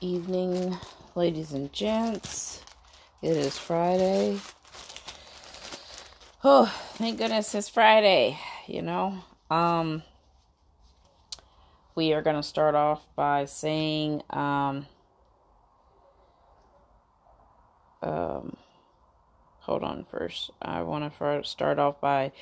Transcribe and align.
evening, 0.00 0.76
ladies 1.14 1.52
and 1.52 1.72
gents. 1.72 2.60
It 3.22 3.36
is 3.36 3.56
Friday. 3.56 4.38
Oh, 6.44 6.66
thank 6.94 7.18
goodness 7.18 7.54
it's 7.54 7.68
Friday, 7.68 8.38
you 8.66 8.82
know. 8.82 9.18
Um 9.50 10.02
we 11.94 12.12
are 12.12 12.20
going 12.20 12.36
to 12.36 12.42
start 12.42 12.74
off 12.74 13.06
by 13.16 13.46
saying 13.46 14.22
um 14.30 14.86
um 18.02 18.56
hold 19.60 19.82
on 19.82 20.04
first. 20.10 20.50
I 20.60 20.82
want 20.82 21.12
to 21.18 21.42
start 21.42 21.78
off 21.78 22.00
by 22.00 22.32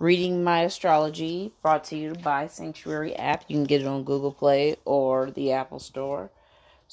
reading 0.00 0.42
my 0.42 0.62
astrology 0.62 1.52
brought 1.62 1.84
to 1.84 1.96
you 1.96 2.14
by 2.14 2.48
Sanctuary 2.48 3.14
app. 3.14 3.44
You 3.48 3.56
can 3.56 3.64
get 3.64 3.80
it 3.80 3.86
on 3.86 4.02
Google 4.02 4.32
Play 4.32 4.76
or 4.84 5.30
the 5.30 5.52
Apple 5.52 5.78
Store. 5.78 6.30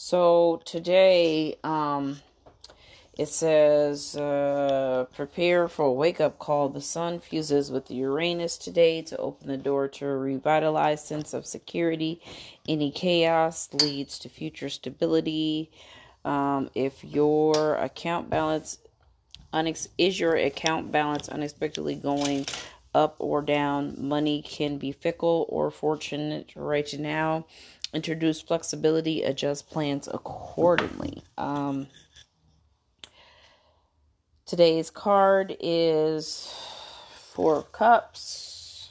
So 0.03 0.59
today, 0.65 1.57
um, 1.63 2.21
it 3.19 3.27
says, 3.27 4.17
uh, 4.17 5.05
prepare 5.13 5.67
for 5.67 5.85
a 5.85 5.93
wake 5.93 6.19
up 6.19 6.39
call. 6.39 6.69
The 6.69 6.81
sun 6.81 7.19
fuses 7.19 7.69
with 7.69 7.91
Uranus 7.91 8.57
today 8.57 9.03
to 9.03 9.17
open 9.17 9.47
the 9.47 9.57
door 9.57 9.87
to 9.87 10.07
a 10.07 10.17
revitalized 10.17 11.05
sense 11.05 11.35
of 11.35 11.45
security. 11.45 12.19
Any 12.67 12.89
chaos 12.89 13.69
leads 13.73 14.17
to 14.17 14.27
future 14.27 14.69
stability. 14.69 15.69
Um, 16.25 16.71
if 16.73 17.03
your 17.03 17.75
account 17.75 18.27
balance 18.27 18.79
unex- 19.53 19.89
is 19.99 20.19
your 20.19 20.35
account 20.35 20.91
balance 20.91 21.29
unexpectedly 21.29 21.93
going 21.93 22.47
up 22.95 23.17
or 23.19 23.43
down, 23.43 23.93
money 23.99 24.41
can 24.41 24.79
be 24.79 24.93
fickle 24.93 25.45
or 25.47 25.69
fortunate 25.69 26.53
right 26.55 26.91
now 26.97 27.45
introduce 27.94 28.41
flexibility, 28.41 29.23
adjust 29.23 29.70
plans 29.70 30.08
accordingly. 30.12 31.23
Um, 31.38 31.88
today's 34.45 34.89
card 34.89 35.56
is 35.59 36.53
Four 37.33 37.64
Cups. 37.64 38.89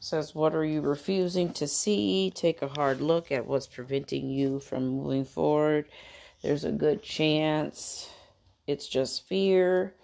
Says, 0.00 0.34
What 0.34 0.54
are 0.54 0.64
you 0.64 0.80
refusing 0.80 1.52
to 1.54 1.66
see? 1.66 2.32
Take 2.34 2.62
a 2.62 2.68
hard 2.68 3.00
look 3.00 3.32
at 3.32 3.46
what's 3.46 3.66
preventing 3.66 4.30
you 4.30 4.60
from 4.60 4.86
moving 4.86 5.24
forward. 5.24 5.86
There's 6.42 6.64
a 6.64 6.70
good 6.72 7.02
chance 7.02 8.08
it's 8.66 8.88
just 8.88 9.26
fear. 9.26 9.94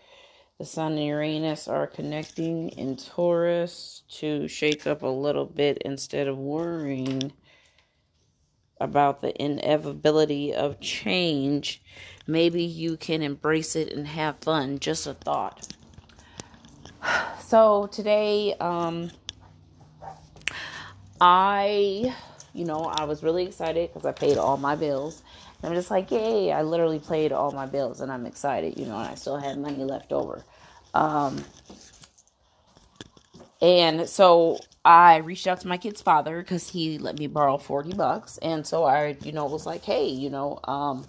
The 0.62 0.66
Sun 0.66 0.92
and 0.92 1.06
Uranus 1.06 1.66
are 1.66 1.88
connecting 1.88 2.68
in 2.68 2.94
Taurus 2.94 4.05
to 4.20 4.46
shake 4.46 4.86
up 4.86 5.02
a 5.02 5.08
little 5.08 5.44
bit 5.44 5.78
instead 5.78 6.28
of 6.28 6.38
worrying 6.38 7.32
about 8.80 9.22
the 9.22 9.42
inevitability 9.42 10.55
of 10.55 10.78
change. 10.78 11.83
Maybe 12.28 12.62
you 12.62 12.96
can 12.96 13.22
embrace 13.22 13.74
it 13.74 13.92
and 13.92 14.06
have 14.06 14.38
fun. 14.38 14.78
Just 14.78 15.05
a 15.08 15.14
thought. 15.14 15.66
So 17.40 17.88
today, 17.88 18.55
um, 18.60 19.10
I, 21.20 22.14
you 22.55 22.64
know, 22.64 22.84
I 22.84 23.02
was 23.02 23.24
really 23.24 23.44
excited 23.46 23.92
because 23.92 24.06
I 24.06 24.12
paid 24.12 24.38
all 24.38 24.56
my 24.58 24.77
bills. 24.77 25.22
I'm 25.64 25.74
just 25.74 25.90
like, 25.90 26.10
yay, 26.10 26.50
I 26.50 26.62
literally 26.62 26.98
paid 26.98 27.30
all 27.30 27.52
my 27.52 27.66
bills 27.66 28.00
and 28.00 28.10
I'm 28.10 28.27
excited, 28.27 28.78
you 28.78 28.86
know, 28.86 28.98
and 28.98 29.08
I 29.08 29.14
still 29.14 29.36
had 29.36 29.58
money 29.58 29.84
left 29.84 30.12
over. 30.12 30.44
Um, 30.94 31.44
and 33.60 34.08
so 34.08 34.58
I 34.84 35.18
reached 35.18 35.46
out 35.46 35.60
to 35.60 35.68
my 35.68 35.78
kid's 35.78 36.02
father 36.02 36.40
because 36.40 36.68
he 36.68 36.98
let 36.98 37.18
me 37.18 37.28
borrow 37.28 37.58
40 37.58 37.94
bucks. 37.94 38.38
And 38.38 38.66
so 38.66 38.84
I, 38.84 39.16
you 39.22 39.32
know, 39.32 39.46
was 39.46 39.66
like, 39.66 39.84
hey, 39.84 40.08
you 40.08 40.30
know, 40.30 40.58
um, 40.64 41.06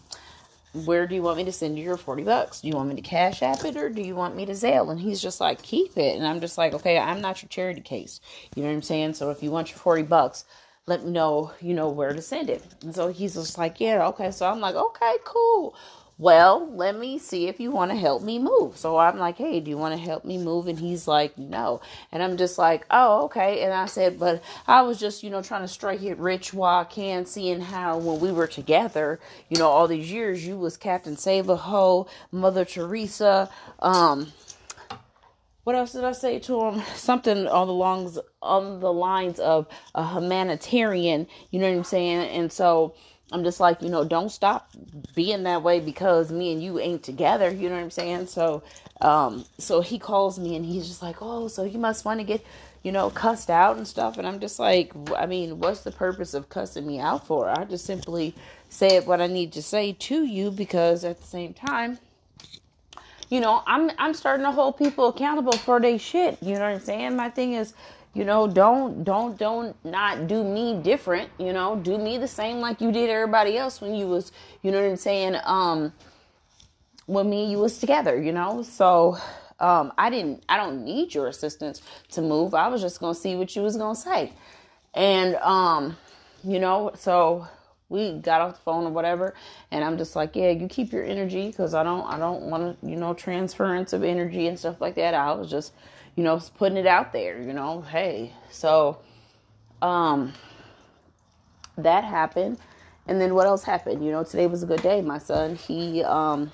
where 0.86 1.08
do 1.08 1.16
you 1.16 1.24
want 1.24 1.38
me 1.38 1.44
to 1.46 1.52
send 1.52 1.78
you 1.78 1.84
your 1.84 1.98
40 1.98 2.24
bucks? 2.24 2.62
Do 2.62 2.68
you 2.68 2.76
want 2.76 2.90
me 2.90 2.96
to 2.96 3.02
cash 3.02 3.42
app 3.42 3.66
it 3.66 3.76
or 3.76 3.90
do 3.90 4.02
you 4.02 4.16
want 4.16 4.36
me 4.36 4.46
to 4.46 4.54
Zelle? 4.54 4.92
And 4.92 5.00
he's 5.00 5.22
just 5.22 5.42
like, 5.42 5.62
keep 5.64 5.98
it. 5.98 6.16
And 6.16 6.28
I'm 6.28 6.42
just 6.42 6.58
like, 6.58 6.74
okay, 6.74 6.98
I'm 6.98 7.22
not 7.22 7.42
your 7.42 7.50
charity 7.50 7.82
case. 7.82 8.20
You 8.56 8.64
know 8.64 8.70
what 8.70 8.76
I'm 8.76 8.82
saying? 8.84 9.16
So 9.16 9.32
if 9.32 9.42
you 9.42 9.50
want 9.50 9.70
your 9.70 9.80
40 9.80 10.04
bucks, 10.04 10.46
let 10.86 11.04
me 11.04 11.12
know, 11.12 11.52
you 11.62 11.74
know, 11.74 11.90
where 11.90 12.14
to 12.14 12.22
send 12.22 12.50
it. 12.50 12.64
And 12.84 12.94
so 12.94 13.08
he's 13.08 13.34
just 13.34 13.58
like, 13.58 13.80
yeah, 13.80 14.08
okay. 14.10 14.30
So 14.32 14.48
I'm 14.48 14.60
like, 14.60 14.76
okay, 14.76 15.16
cool 15.24 15.76
well, 16.18 16.72
let 16.74 16.98
me 16.98 17.18
see 17.18 17.48
if 17.48 17.60
you 17.60 17.72
want 17.72 17.92
to 17.92 17.98
help 17.98 18.22
me 18.22 18.38
move. 18.40 18.78
So 18.78 18.98
I'm 18.98 19.18
like, 19.18 19.38
hey, 19.38 19.60
do 19.60 19.70
you 19.70 19.78
want 19.78 19.96
to 19.96 20.02
help 20.02 20.24
me 20.24 20.38
move? 20.38 20.68
And 20.68 20.78
he's 20.78 21.08
like, 21.08 21.38
no. 21.38 21.82
And 22.12 22.22
I'm 22.22 22.38
just 22.38 22.58
like, 22.58 22.86
oh, 22.92 23.26
okay. 23.26 23.64
And 23.64 23.74
I 23.74 23.88
said, 23.88 24.20
but 24.20 24.44
I 24.68 24.84
was 24.84 25.00
just, 25.00 25.24
you 25.24 25.30
know, 25.30 25.42
trying 25.42 25.62
to 25.64 25.68
strike 25.68 26.04
it 26.04 26.18
rich 26.20 26.54
while 26.54 26.82
I 26.82 26.84
can, 26.84 27.26
seeing 27.26 27.62
how 27.62 27.98
when 27.98 28.20
we 28.20 28.32
were 28.32 28.48
together, 28.48 29.20
you 29.50 29.58
know, 29.58 29.68
all 29.68 29.88
these 29.88 30.12
years, 30.12 30.46
you 30.46 30.58
was 30.58 30.78
Captain 30.78 31.18
Save 31.18 31.48
Ho, 31.48 32.08
Mother 32.32 32.64
Teresa, 32.64 33.50
um, 33.80 34.32
what 35.64 35.78
else 35.78 35.94
did 35.94 36.04
I 36.04 36.12
say 36.12 36.40
to 36.40 36.62
him? 36.62 36.82
Something 36.96 37.48
on 37.48 37.68
the 37.68 37.74
longs 37.74 38.20
on 38.42 38.82
the 38.82 38.92
lines 38.92 39.40
of 39.40 39.66
a 39.96 40.06
humanitarian, 40.06 41.28
you 41.52 41.60
know 41.60 41.70
what 41.70 41.78
I'm 41.78 41.84
saying? 41.86 42.30
And 42.30 42.52
so 42.52 42.96
I'm 43.34 43.44
just 43.44 43.60
like, 43.60 43.82
you 43.82 43.90
know, 43.90 44.06
don't 44.06 44.30
stop 44.30 44.70
being 45.16 45.44
that 45.44 45.64
way 45.64 45.80
because 45.80 46.32
me 46.32 46.54
and 46.54 46.64
you 46.64 46.80
ain't 46.80 47.02
together. 47.02 47.52
You 47.52 47.68
know 47.68 47.76
what 47.76 47.82
I'm 47.82 47.92
saying? 47.92 48.28
So, 48.28 48.62
um, 49.02 49.44
so 49.58 49.82
he 49.82 49.98
calls 49.98 50.38
me 50.38 50.56
and 50.56 50.64
he's 50.64 50.88
just 50.88 51.02
like, 51.02 51.18
oh, 51.20 51.48
so 51.48 51.64
you 51.64 51.80
must 51.80 52.06
want 52.06 52.20
to 52.20 52.24
get, 52.24 52.46
you 52.84 52.92
know, 52.92 53.10
cussed 53.10 53.50
out 53.50 53.78
and 53.78 53.88
stuff. 53.88 54.20
And 54.20 54.28
I'm 54.28 54.40
just 54.40 54.60
like, 54.60 54.94
I 55.18 55.26
mean, 55.26 55.60
what's 55.60 55.82
the 55.82 55.92
purpose 55.92 56.36
of 56.36 56.50
cussing 56.50 56.86
me 56.86 57.00
out 57.00 57.26
for? 57.26 57.50
I 57.50 57.66
just 57.66 57.86
simply 57.86 58.36
say 58.70 59.00
what 59.00 59.20
I 59.20 59.26
need 59.26 59.52
to 59.54 59.64
say 59.64 59.94
to 59.94 60.24
you 60.24 60.52
because 60.52 61.04
at 61.04 61.20
the 61.20 61.28
same 61.28 61.54
time, 61.56 61.98
you 63.32 63.40
know, 63.40 63.64
I'm 63.66 63.90
I'm 63.98 64.14
starting 64.14 64.46
to 64.46 64.52
hold 64.52 64.78
people 64.78 65.08
accountable 65.08 65.54
for 65.54 65.80
their 65.80 65.98
shit. 65.98 66.38
You 66.44 66.54
know 66.54 66.62
what 66.62 66.76
I'm 66.76 66.80
saying? 66.80 67.16
My 67.16 67.32
thing 67.32 67.54
is, 67.54 67.74
you 68.14 68.24
know 68.24 68.48
don't 68.48 69.04
don't 69.04 69.38
don't 69.38 69.76
not 69.84 70.28
do 70.28 70.44
me 70.44 70.80
different 70.82 71.30
you 71.40 71.52
know 71.52 71.76
do 71.78 71.98
me 71.98 72.18
the 72.18 72.28
same 72.28 72.60
like 72.60 72.80
you 72.80 72.92
did 72.92 73.10
everybody 73.10 73.58
else 73.58 73.82
when 73.82 73.96
you 73.96 74.08
was 74.08 74.32
you 74.62 74.72
know 74.72 74.82
what 74.82 74.90
i'm 74.90 74.96
saying 74.96 75.36
um 75.44 75.92
when 77.06 77.30
me 77.30 77.44
and 77.44 77.52
you 77.52 77.58
was 77.58 77.80
together 77.80 78.22
you 78.22 78.32
know? 78.32 78.64
So 78.64 79.18
um 79.60 79.92
i 79.98 80.10
didn't 80.10 80.44
i 80.48 80.58
don't 80.58 80.84
need 80.84 81.14
your 81.14 81.28
assistance 81.28 81.82
to 82.12 82.22
move. 82.22 82.54
I 82.54 82.68
was 82.68 82.82
just 82.82 83.00
gonna 83.00 83.16
see 83.16 83.36
what 83.36 83.56
you 83.56 83.62
was 83.62 83.78
gonna 83.78 83.96
say. 83.96 84.34
And 84.94 85.36
um 85.38 85.98
you 86.44 86.60
know 86.60 86.92
so 86.96 87.48
we 87.90 88.14
got 88.14 88.42
off 88.42 88.56
the 88.56 88.62
phone 88.62 88.86
or 88.86 88.90
whatever 88.90 89.36
and 89.70 89.84
i'm 89.84 89.98
just 89.98 90.16
like 90.16 90.36
yeah 90.36 90.50
you 90.50 90.68
keep 90.68 90.92
your 90.92 91.04
energy 91.04 91.48
because 91.48 91.76
i 91.76 91.84
don't 91.84 92.06
i 92.08 92.18
don't 92.18 92.42
want 92.44 92.82
to 92.82 92.88
you 92.88 92.96
know 92.96 93.14
transference 93.14 93.94
of 93.94 94.04
energy 94.04 94.48
and 94.48 94.58
stuff 94.58 94.82
like 94.82 94.96
that. 94.96 95.14
I 95.14 95.32
was 95.34 95.50
just 95.50 95.74
you 96.16 96.24
know, 96.24 96.40
putting 96.58 96.78
it 96.78 96.86
out 96.88 97.14
there, 97.14 97.42
you 97.42 97.54
know, 97.54 97.82
hey. 97.82 98.34
So 98.52 99.00
um 99.82 100.34
that 101.78 102.04
happened. 102.04 102.60
And 103.08 103.20
then 103.20 103.34
what 103.36 103.48
else 103.48 103.64
happened? 103.64 104.06
You 104.06 104.12
know, 104.12 104.24
today 104.24 104.48
was 104.48 104.64
a 104.64 104.66
good 104.66 104.82
day. 104.82 105.02
My 105.02 105.18
son, 105.18 105.56
he 105.56 106.04
um 106.04 106.52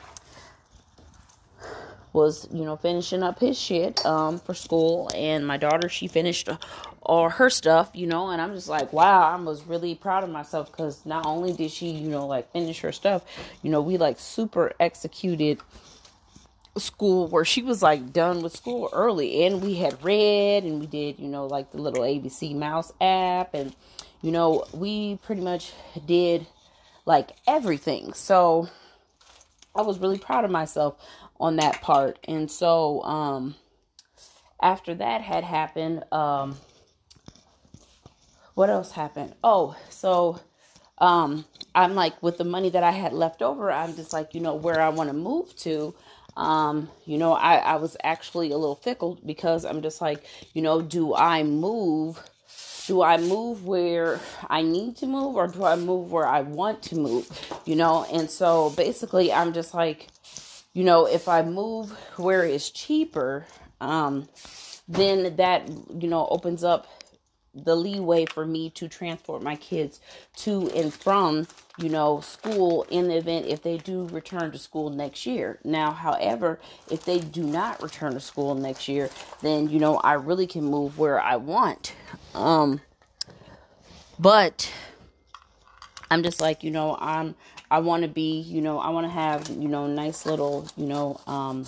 was, 2.12 2.48
you 2.52 2.66
know, 2.66 2.76
finishing 2.76 3.22
up 3.22 3.40
his 3.40 3.60
shit 3.60 4.04
um 4.06 4.40
for 4.40 4.54
school 4.54 5.10
and 5.14 5.46
my 5.46 5.58
daughter, 5.58 5.90
she 5.90 6.08
finished 6.08 6.50
all 7.02 7.30
her 7.30 7.50
stuff, 7.50 7.92
you 7.94 8.08
know, 8.08 8.30
and 8.30 8.42
I'm 8.42 8.54
just 8.54 8.70
like, 8.70 8.94
wow, 8.94 9.32
I 9.32 9.36
was 9.42 9.66
really 9.66 9.96
proud 9.96 10.24
of 10.24 10.30
myself 10.30 10.72
cuz 10.72 11.06
not 11.06 11.26
only 11.26 11.54
did 11.54 11.72
she, 11.72 11.90
you 11.90 12.10
know, 12.10 12.26
like 12.26 12.52
finish 12.52 12.80
her 12.80 12.92
stuff, 12.92 13.24
you 13.62 13.70
know, 13.70 13.82
we 13.82 13.98
like 13.98 14.20
super 14.20 14.74
executed 14.80 15.60
school 16.80 17.28
where 17.28 17.46
she 17.46 17.62
was 17.62 17.82
like 17.82 18.14
done 18.14 18.42
with 18.42 18.56
school 18.56 18.90
early. 18.94 19.46
And 19.46 19.62
we 19.62 19.76
had 19.76 20.04
read 20.04 20.64
and 20.64 20.80
we 20.80 20.88
did 20.88 21.20
you 21.20 21.28
know 21.28 21.46
like 21.48 21.72
the 21.72 21.82
little 21.82 22.04
abc 22.04 22.56
mouse 22.56 22.92
app. 23.02 23.54
And 23.54 23.76
you 24.22 24.32
know 24.32 24.66
we 24.74 25.18
pretty 25.18 25.42
much 25.42 25.74
did 26.06 26.48
like 27.06 27.32
everything. 27.48 28.14
So 28.14 28.70
i 29.76 29.82
was 29.82 30.00
really 30.00 30.18
proud 30.18 30.46
of 30.46 30.52
myself 30.52 30.96
on 31.40 31.56
that 31.58 31.82
part. 31.82 32.20
And 32.26 32.50
so 32.50 33.02
um 33.04 33.56
after 34.62 34.94
that 34.96 35.22
had 35.22 35.44
happened 35.44 36.04
um 36.12 36.58
what 38.56 38.70
else 38.70 38.92
happened? 38.92 39.36
Oh 39.44 39.76
so 39.90 40.40
um 41.02 41.46
i'm 41.74 41.96
like 41.96 42.22
with 42.22 42.38
the 42.38 42.44
money 42.44 42.70
that 42.70 42.84
i 42.84 42.92
had 42.92 43.14
left 43.14 43.42
over 43.42 43.72
i'm 43.72 43.96
just 43.96 44.14
like 44.14 44.34
you 44.34 44.42
know 44.42 44.56
where 44.56 44.82
i 44.82 44.90
want 44.90 45.10
to 45.10 45.14
move 45.14 45.56
to 45.56 45.94
um, 46.40 46.90
you 47.06 47.18
know, 47.18 47.34
I, 47.34 47.56
I 47.58 47.76
was 47.76 47.98
actually 48.02 48.52
a 48.52 48.58
little 48.58 48.76
fickle 48.76 49.20
because 49.26 49.66
I'm 49.66 49.82
just 49.82 50.00
like, 50.00 50.26
you 50.54 50.62
know, 50.62 50.82
do 50.82 51.14
I 51.14 51.44
move? 51.44 52.24
Do 52.88 53.02
I 53.02 53.18
move 53.18 53.66
where 53.66 54.22
I 54.50 54.62
need 54.62 54.96
to 54.98 55.06
move 55.06 55.36
or 55.36 55.48
do 55.48 55.66
I 55.66 55.76
move 55.76 56.14
where 56.14 56.26
I 56.26 56.42
want 56.42 56.82
to 56.84 56.96
move? 56.96 57.28
You 57.66 57.76
know, 57.76 58.06
and 58.12 58.32
so 58.32 58.70
basically 58.70 59.34
I'm 59.34 59.52
just 59.52 59.74
like, 59.74 60.08
you 60.74 60.86
know, 60.86 61.06
if 61.06 61.28
I 61.28 61.42
move 61.42 61.92
where 62.16 62.46
it's 62.46 62.70
cheaper, 62.70 63.46
um, 63.82 64.30
then 64.88 65.36
that, 65.36 65.68
you 65.68 66.08
know, 66.08 66.26
opens 66.32 66.64
up 66.64 66.88
the 67.64 67.76
leeway 67.76 68.26
for 68.26 68.46
me 68.46 68.70
to 68.70 68.88
transport 68.88 69.42
my 69.42 69.56
kids 69.56 70.00
to 70.36 70.70
and 70.72 70.94
from 70.94 71.48
you 71.78 71.90
know 71.90 72.20
school 72.22 72.86
in 72.90 73.08
the 73.08 73.16
event 73.16 73.46
if 73.46 73.62
they 73.62 73.78
do 73.78 74.06
return 74.08 74.52
to 74.52 74.58
school 74.58 74.90
next 74.90 75.26
year 75.26 75.60
now 75.64 75.92
however 75.92 76.60
if 76.90 77.06
they 77.06 77.20
do 77.20 77.44
not 77.44 77.82
return 77.82 78.14
to 78.14 78.20
school 78.20 78.56
next 78.56 78.88
year 78.88 79.10
then 79.42 79.70
you 79.70 79.80
know 79.80 79.98
i 79.98 80.14
really 80.14 80.48
can 80.48 80.64
move 80.64 80.98
where 80.98 81.20
i 81.22 81.36
want 81.36 81.94
um 82.34 82.82
but 84.18 84.72
i'm 86.12 86.24
just 86.24 86.42
like 86.42 86.64
you 86.64 86.72
know 86.72 86.98
i'm 87.00 87.36
i 87.72 87.80
want 87.80 88.04
to 88.04 88.10
be 88.10 88.40
you 88.42 88.62
know 88.62 88.80
i 88.80 88.90
want 88.90 89.06
to 89.06 89.12
have 89.12 89.48
you 89.50 89.68
know 89.68 89.88
nice 89.88 90.26
little 90.26 90.68
you 90.76 90.86
know 90.86 91.20
um 91.28 91.66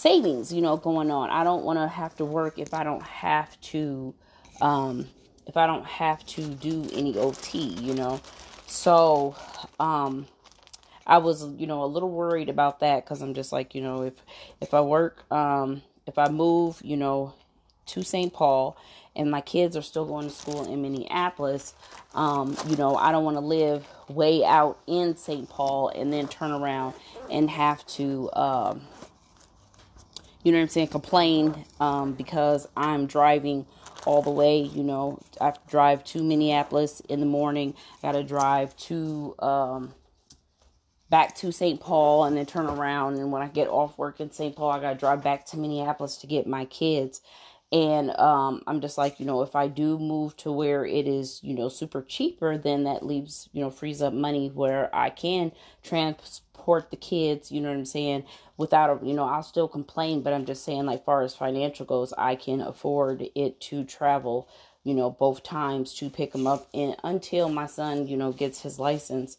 savings, 0.00 0.50
you 0.52 0.62
know, 0.62 0.76
going 0.76 1.10
on. 1.10 1.28
I 1.30 1.44
don't 1.44 1.62
want 1.62 1.78
to 1.78 1.86
have 1.86 2.16
to 2.16 2.24
work 2.24 2.58
if 2.58 2.72
I 2.72 2.84
don't 2.84 3.02
have 3.02 3.60
to, 3.60 4.14
um, 4.60 5.08
if 5.46 5.56
I 5.56 5.66
don't 5.66 5.86
have 5.86 6.24
to 6.26 6.42
do 6.42 6.88
any 6.92 7.16
OT, 7.18 7.58
you 7.58 7.94
know. 7.94 8.20
So, 8.66 9.34
um, 9.78 10.26
I 11.06 11.18
was, 11.18 11.44
you 11.58 11.66
know, 11.66 11.82
a 11.82 11.86
little 11.86 12.10
worried 12.10 12.48
about 12.48 12.80
that 12.80 13.04
because 13.04 13.20
I'm 13.20 13.34
just 13.34 13.50
like, 13.52 13.74
you 13.74 13.82
know, 13.82 14.02
if 14.02 14.14
if 14.60 14.74
I 14.74 14.80
work, 14.80 15.30
um, 15.32 15.82
if 16.06 16.18
I 16.18 16.28
move, 16.28 16.80
you 16.84 16.96
know, 16.96 17.34
to 17.86 18.02
St. 18.02 18.32
Paul 18.32 18.76
and 19.16 19.28
my 19.28 19.40
kids 19.40 19.76
are 19.76 19.82
still 19.82 20.04
going 20.04 20.28
to 20.28 20.34
school 20.34 20.72
in 20.72 20.82
Minneapolis, 20.82 21.74
um, 22.14 22.56
you 22.68 22.76
know, 22.76 22.94
I 22.94 23.10
don't 23.10 23.24
want 23.24 23.36
to 23.36 23.40
live 23.40 23.86
way 24.08 24.44
out 24.44 24.78
in 24.86 25.16
St. 25.16 25.48
Paul 25.48 25.88
and 25.88 26.12
then 26.12 26.28
turn 26.28 26.52
around 26.52 26.94
and 27.28 27.50
have 27.50 27.84
to, 27.88 28.30
um, 28.34 28.82
you 30.44 30.52
know 30.52 30.58
what 30.58 30.62
I'm 30.62 30.68
saying, 30.68 30.88
complain 30.88 31.64
um, 31.80 32.12
because 32.12 32.68
I'm 32.76 33.06
driving 33.06 33.66
all 34.06 34.22
the 34.22 34.30
way, 34.30 34.58
you 34.60 34.82
know, 34.82 35.18
I 35.40 35.46
have 35.46 35.62
to 35.62 35.70
drive 35.70 36.04
to 36.04 36.22
Minneapolis 36.22 37.00
in 37.08 37.20
the 37.20 37.26
morning. 37.26 37.74
I 38.02 38.08
got 38.08 38.12
to 38.12 38.24
drive 38.24 38.76
to 38.78 39.34
um, 39.40 39.94
back 41.10 41.34
to 41.36 41.52
St. 41.52 41.80
Paul 41.80 42.24
and 42.24 42.36
then 42.36 42.46
turn 42.46 42.66
around. 42.66 43.16
And 43.16 43.32
when 43.32 43.42
I 43.42 43.48
get 43.48 43.68
off 43.68 43.98
work 43.98 44.20
in 44.20 44.30
St. 44.30 44.54
Paul, 44.56 44.70
I 44.70 44.80
got 44.80 44.92
to 44.92 44.98
drive 44.98 45.22
back 45.22 45.44
to 45.46 45.56
Minneapolis 45.56 46.16
to 46.18 46.26
get 46.26 46.46
my 46.46 46.64
kids. 46.64 47.20
And 47.72 48.10
um, 48.18 48.62
I'm 48.66 48.80
just 48.80 48.98
like, 48.98 49.20
you 49.20 49.26
know, 49.26 49.42
if 49.42 49.54
I 49.54 49.68
do 49.68 49.98
move 49.98 50.36
to 50.38 50.50
where 50.50 50.84
it 50.84 51.06
is, 51.06 51.40
you 51.42 51.54
know, 51.54 51.68
super 51.68 52.02
cheaper, 52.02 52.58
then 52.58 52.84
that 52.84 53.06
leaves, 53.06 53.48
you 53.52 53.60
know, 53.62 53.70
frees 53.70 54.02
up 54.02 54.12
money 54.12 54.50
where 54.52 54.94
I 54.94 55.10
can 55.10 55.52
transport 55.84 56.90
the 56.90 56.96
kids, 56.96 57.52
you 57.52 57.60
know 57.60 57.68
what 57.68 57.76
I'm 57.78 57.84
saying, 57.84 58.24
without 58.56 58.90
a, 59.02 59.06
you 59.06 59.14
know, 59.14 59.24
I'll 59.24 59.44
still 59.44 59.68
complain, 59.68 60.22
but 60.22 60.32
I'm 60.32 60.46
just 60.46 60.64
saying, 60.64 60.86
like, 60.86 61.04
far 61.04 61.22
as 61.22 61.34
financial 61.36 61.86
goes, 61.86 62.12
I 62.18 62.34
can 62.34 62.60
afford 62.60 63.28
it 63.36 63.60
to 63.62 63.84
travel, 63.84 64.48
you 64.82 64.94
know, 64.94 65.10
both 65.10 65.44
times 65.44 65.94
to 65.94 66.10
pick 66.10 66.32
them 66.32 66.48
up 66.48 66.68
and 66.74 66.96
until 67.04 67.48
my 67.48 67.66
son, 67.66 68.08
you 68.08 68.16
know, 68.16 68.32
gets 68.32 68.62
his 68.62 68.80
license 68.80 69.36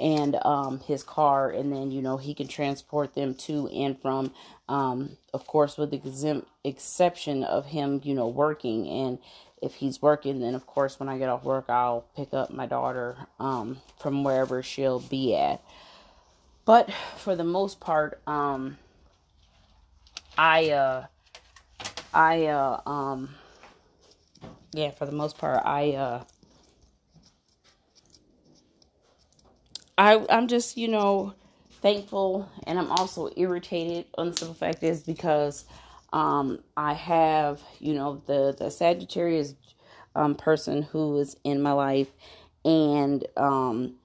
and 0.00 0.36
um, 0.44 0.80
his 0.80 1.02
car, 1.02 1.50
and 1.50 1.72
then 1.72 1.90
you 1.90 2.02
know 2.02 2.16
he 2.16 2.34
can 2.34 2.48
transport 2.48 3.14
them 3.14 3.34
to 3.34 3.68
and 3.68 4.00
from. 4.00 4.32
Um, 4.72 5.18
of 5.34 5.46
course, 5.46 5.76
with 5.76 5.90
the 5.90 5.96
exempt 5.96 6.48
exception 6.64 7.44
of 7.44 7.66
him, 7.66 8.00
you 8.04 8.14
know, 8.14 8.26
working. 8.26 8.88
And 8.88 9.18
if 9.60 9.74
he's 9.74 10.00
working, 10.00 10.40
then 10.40 10.54
of 10.54 10.66
course 10.66 10.98
when 10.98 11.10
I 11.10 11.18
get 11.18 11.28
off 11.28 11.44
work, 11.44 11.66
I'll 11.68 12.06
pick 12.16 12.32
up 12.32 12.50
my 12.50 12.64
daughter 12.64 13.18
um, 13.38 13.82
from 14.00 14.24
wherever 14.24 14.62
she'll 14.62 15.00
be 15.00 15.36
at. 15.36 15.62
But 16.64 16.90
for 17.18 17.36
the 17.36 17.44
most 17.44 17.80
part, 17.80 18.22
um, 18.26 18.78
I 20.38 20.70
uh, 20.70 21.04
I 22.14 22.46
uh, 22.46 22.80
um, 22.86 23.34
yeah, 24.72 24.90
for 24.92 25.04
the 25.04 25.12
most 25.12 25.36
part, 25.36 25.60
I 25.66 25.92
uh 25.92 26.24
I 29.98 30.24
I'm 30.30 30.48
just 30.48 30.78
you 30.78 30.88
know 30.88 31.34
thankful 31.82 32.48
and 32.66 32.78
I'm 32.78 32.90
also 32.92 33.30
irritated 33.36 34.06
on 34.16 34.30
the 34.30 34.36
simple 34.36 34.54
fact 34.54 34.82
is 34.82 35.02
because 35.02 35.64
um 36.12 36.60
I 36.76 36.94
have 36.94 37.60
you 37.80 37.94
know 37.94 38.22
the 38.26 38.54
the 38.58 38.70
Sagittarius 38.70 39.54
um 40.14 40.36
person 40.36 40.82
who 40.82 41.18
is 41.18 41.36
in 41.44 41.60
my 41.62 41.72
life 41.72 42.08
and 42.64 43.26
um 43.36 43.96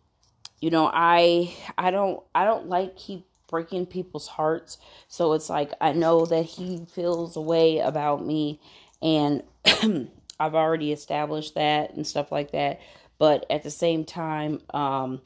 you 0.59 0.71
know 0.71 0.89
I 0.91 1.55
I 1.77 1.91
don't 1.91 2.23
I 2.33 2.45
don't 2.45 2.67
like 2.67 2.95
keep 2.97 3.25
breaking 3.47 3.85
people's 3.85 4.27
hearts. 4.27 4.77
So 5.07 5.33
it's 5.33 5.49
like 5.49 5.71
I 5.79 5.93
know 5.93 6.25
that 6.25 6.43
he 6.43 6.85
feels 6.91 7.37
a 7.37 7.41
way 7.41 7.79
about 7.79 8.25
me 8.25 8.59
and 9.01 9.43
I've 10.39 10.55
already 10.55 10.91
established 10.91 11.55
that 11.55 11.93
and 11.93 12.05
stuff 12.05 12.31
like 12.31 12.51
that. 12.51 12.81
But 13.19 13.45
at 13.49 13.63
the 13.63 13.71
same 13.71 14.03
time 14.05 14.61
um 14.73 15.21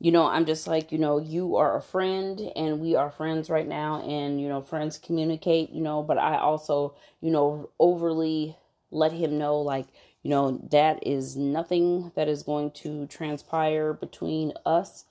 you 0.00 0.10
know, 0.10 0.26
I'm 0.26 0.46
just 0.46 0.66
like, 0.66 0.92
you 0.92 0.98
know, 0.98 1.18
you 1.18 1.56
are 1.56 1.76
a 1.76 1.82
friend 1.82 2.40
and 2.56 2.80
we 2.80 2.96
are 2.96 3.10
friends 3.10 3.50
right 3.50 3.68
now 3.68 4.00
and, 4.02 4.40
you 4.40 4.48
know, 4.48 4.62
friends 4.62 4.96
communicate, 4.96 5.70
you 5.70 5.82
know, 5.82 6.02
but 6.02 6.16
I 6.16 6.38
also, 6.38 6.94
you 7.20 7.30
know, 7.30 7.68
overly 7.78 8.56
let 8.90 9.12
him 9.12 9.36
know, 9.36 9.60
like, 9.60 9.86
you 10.22 10.30
know, 10.30 10.58
that 10.70 11.06
is 11.06 11.36
nothing 11.36 12.12
that 12.16 12.28
is 12.28 12.42
going 12.42 12.70
to 12.72 13.06
transpire 13.06 13.92
between 13.92 14.54
us. 14.64 15.04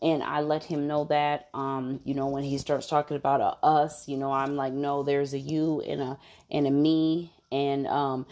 And 0.00 0.24
I 0.24 0.40
let 0.40 0.64
him 0.64 0.88
know 0.88 1.04
that, 1.04 1.48
um, 1.54 2.00
you 2.04 2.14
know, 2.14 2.26
when 2.26 2.42
he 2.42 2.58
starts 2.58 2.88
talking 2.88 3.16
about 3.16 3.40
a 3.40 3.64
us, 3.64 4.08
you 4.08 4.16
know, 4.16 4.32
I'm 4.32 4.56
like, 4.56 4.72
no, 4.72 5.04
there's 5.04 5.32
a 5.34 5.38
you 5.38 5.80
and 5.82 6.00
a 6.00 6.18
and 6.50 6.66
a 6.66 6.70
me, 6.72 7.32
and 7.52 7.86
um, 7.86 8.26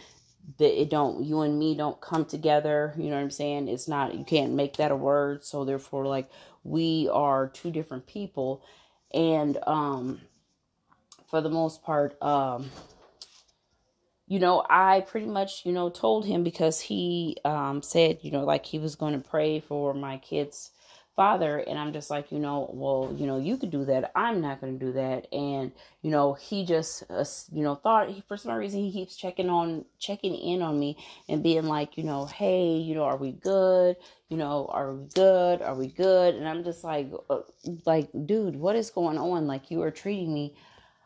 that 0.57 0.81
it 0.81 0.89
don't 0.89 1.23
you 1.23 1.41
and 1.41 1.57
me 1.57 1.75
don't 1.75 2.01
come 2.01 2.25
together 2.25 2.93
you 2.97 3.09
know 3.09 3.15
what 3.15 3.21
i'm 3.21 3.31
saying? 3.31 3.67
It's 3.67 3.87
not 3.87 4.15
you 4.15 4.23
can't 4.23 4.53
make 4.53 4.77
that 4.77 4.91
a 4.91 4.95
word 4.95 5.43
so 5.43 5.65
therefore 5.65 6.05
like 6.05 6.29
we 6.63 7.09
are 7.11 7.47
two 7.47 7.71
different 7.71 8.07
people. 8.07 8.63
And 9.13 9.57
um 9.67 10.21
for 11.29 11.41
the 11.41 11.49
most 11.49 11.83
part 11.83 12.21
um 12.21 12.69
you 14.27 14.39
know 14.39 14.63
i 14.69 15.01
pretty 15.01 15.25
much 15.25 15.65
you 15.65 15.71
know 15.71 15.89
told 15.89 16.25
him 16.25 16.43
because 16.43 16.79
he 16.81 17.37
um 17.45 17.81
said 17.81 18.19
you 18.21 18.31
know 18.31 18.43
like 18.43 18.65
he 18.65 18.79
was 18.79 18.95
going 18.95 19.13
to 19.13 19.29
pray 19.29 19.59
for 19.59 19.93
my 19.93 20.17
kids 20.17 20.71
father 21.21 21.59
and 21.59 21.77
i'm 21.77 21.93
just 21.93 22.09
like 22.09 22.31
you 22.31 22.39
know 22.39 22.69
well 22.73 23.15
you 23.15 23.27
know 23.27 23.37
you 23.37 23.57
could 23.57 23.71
do 23.71 23.85
that. 23.85 24.11
I'm 24.15 24.41
not 24.41 24.61
going 24.61 24.77
to 24.77 24.85
do 24.85 24.93
that. 24.93 25.27
And 25.33 25.71
you 26.01 26.11
know 26.11 26.33
he 26.33 26.65
just 26.65 27.03
uh, 27.09 27.25
you 27.51 27.63
know 27.63 27.75
thought 27.75 28.09
he, 28.09 28.23
for 28.27 28.37
some 28.37 28.53
reason 28.53 28.81
he 28.81 28.91
keeps 28.91 29.15
checking 29.15 29.49
on 29.49 29.85
checking 29.99 30.35
in 30.35 30.61
on 30.61 30.79
me 30.79 30.97
and 31.27 31.43
being 31.43 31.65
like 31.65 31.97
you 31.97 32.03
know 32.03 32.25
hey 32.25 32.75
you 32.75 32.95
know 32.95 33.03
are 33.03 33.17
we 33.17 33.31
good? 33.31 33.95
You 34.29 34.37
know 34.37 34.67
are 34.71 34.93
we 34.93 35.07
good? 35.13 35.61
Are 35.61 35.75
we 35.75 35.87
good? 35.87 36.35
And 36.35 36.47
i'm 36.47 36.63
just 36.63 36.83
like 36.83 37.11
uh, 37.29 37.39
like 37.85 38.09
dude 38.25 38.55
what 38.55 38.75
is 38.75 38.89
going 38.89 39.17
on? 39.17 39.47
Like 39.47 39.71
you 39.71 39.81
are 39.81 39.91
treating 39.91 40.33
me. 40.33 40.55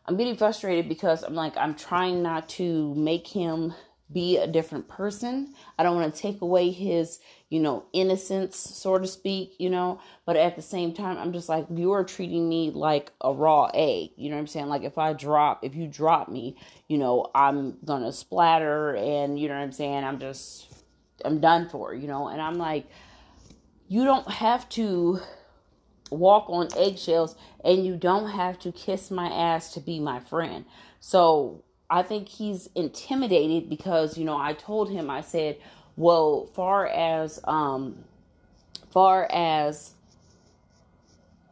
I'm 0.07 0.17
getting 0.17 0.38
frustrated 0.38 0.88
because 0.88 1.24
i'm 1.24 1.34
like 1.34 1.57
i'm 1.57 1.74
trying 1.74 2.22
not 2.22 2.48
to 2.48 2.93
make 2.93 3.25
him 3.25 3.74
be 4.12 4.38
a 4.38 4.45
different 4.45 4.88
person. 4.88 5.53
I 5.79 5.83
don't 5.83 5.95
want 5.95 6.13
to 6.13 6.21
take 6.21 6.41
away 6.41 6.69
his, 6.69 7.19
you 7.50 7.59
know, 7.59 7.85
innocence, 7.91 8.55
so 8.55 8.97
to 8.97 9.07
speak, 9.07 9.55
you 9.57 9.69
know, 9.69 10.00
but 10.25 10.35
at 10.35 10.55
the 10.55 10.62
same 10.62 10.93
time, 10.93 11.17
I'm 11.17 11.33
just 11.33 11.50
like, 11.50 11.65
you're 11.74 12.03
treating 12.03 12.47
me 12.47 12.69
like 12.71 13.12
a 13.21 13.33
raw 13.33 13.71
egg. 13.74 14.12
You 14.15 14.29
know 14.29 14.35
what 14.35 14.41
I'm 14.41 14.47
saying? 14.47 14.67
Like, 14.67 14.83
if 14.83 14.97
I 14.97 15.13
drop, 15.13 15.63
if 15.63 15.75
you 15.75 15.88
drop 15.88 16.29
me, 16.29 16.55
you 16.88 16.97
know, 17.00 17.31
I'm 17.33 17.77
going 17.83 18.03
to 18.03 18.12
splatter 18.12 18.95
and, 18.95 19.39
you 19.39 19.47
know 19.47 19.55
what 19.55 19.62
I'm 19.62 19.71
saying? 19.71 20.03
I'm 20.03 20.19
just, 20.19 20.67
I'm 21.24 21.39
done 21.39 21.67
for, 21.69 21.93
you 21.93 22.07
know, 22.07 22.27
and 22.27 22.41
I'm 22.41 22.55
like, 22.55 22.85
you 23.88 24.03
don't 24.03 24.29
have 24.29 24.69
to 24.69 25.19
walk 26.12 26.47
on 26.50 26.67
eggshells 26.77 27.35
and 27.63 27.85
you 27.85 27.95
don't 27.95 28.29
have 28.29 28.59
to 28.59 28.71
kiss 28.71 29.09
my 29.09 29.27
ass 29.27 29.74
to 29.74 29.79
be 29.79 30.00
my 30.00 30.19
friend. 30.19 30.65
So 31.00 31.63
I 31.89 32.01
think 32.03 32.27
he's 32.27 32.69
intimidated 32.75 33.69
because, 33.69 34.17
you 34.17 34.25
know, 34.25 34.37
I 34.37 34.53
told 34.53 34.89
him, 34.89 35.09
I 35.09 35.21
said, 35.21 35.57
well, 35.95 36.47
far 36.53 36.87
as, 36.87 37.39
um, 37.45 38.03
far 38.91 39.27
as 39.31 39.91